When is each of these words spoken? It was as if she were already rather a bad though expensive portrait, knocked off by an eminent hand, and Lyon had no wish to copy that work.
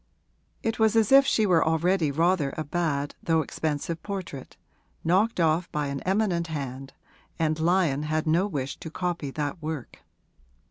It 0.63 0.79
was 0.79 0.95
as 0.95 1.11
if 1.11 1.27
she 1.27 1.45
were 1.45 1.63
already 1.63 2.09
rather 2.09 2.55
a 2.57 2.63
bad 2.63 3.13
though 3.21 3.41
expensive 3.41 4.01
portrait, 4.01 4.57
knocked 5.03 5.39
off 5.39 5.71
by 5.71 5.89
an 5.89 5.99
eminent 6.01 6.47
hand, 6.47 6.93
and 7.37 7.59
Lyon 7.59 8.01
had 8.01 8.25
no 8.25 8.47
wish 8.47 8.77
to 8.77 8.89
copy 8.89 9.29
that 9.29 9.61
work. 9.61 9.99